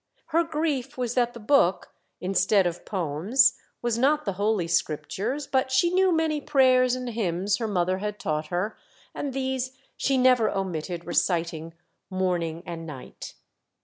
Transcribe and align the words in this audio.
Her 0.29 0.43
grief 0.43 0.97
was 0.97 1.13
that 1.13 1.35
the 1.35 1.39
book, 1.39 1.93
instead 2.19 2.65
of 2.65 2.85
poems, 2.85 3.53
was 3.83 3.99
not 3.99 4.25
the 4.25 4.33
Holy 4.33 4.67
Scriptures, 4.67 5.45
but 5.45 5.71
she 5.71 5.93
knew 5.93 6.11
many 6.11 6.41
prayers 6.41 6.95
and 6.95 7.09
hymns 7.09 7.57
her 7.57 7.67
mother 7.67 7.99
had 7.99 8.17
taught 8.19 8.47
her, 8.47 8.75
and 9.13 9.31
these 9.31 9.77
she 9.95 10.17
never 10.17 10.49
omitted 10.49 11.05
reciting 11.05 11.75
morning 12.09 12.63
and 12.65 12.87
night. 12.87 13.35